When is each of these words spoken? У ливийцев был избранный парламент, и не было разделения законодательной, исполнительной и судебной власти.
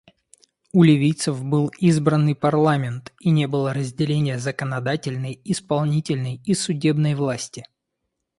У 0.73 0.81
ливийцев 0.85 1.43
был 1.45 1.67
избранный 1.77 2.33
парламент, 2.33 3.13
и 3.19 3.29
не 3.29 3.47
было 3.47 3.71
разделения 3.71 4.39
законодательной, 4.39 5.39
исполнительной 5.43 6.41
и 6.43 6.55
судебной 6.55 7.13
власти. 7.13 7.67